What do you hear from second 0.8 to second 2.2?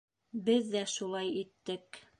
шулай иттек.